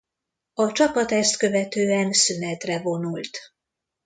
[0.53, 3.39] A csapat ezt követően szünetre vonult.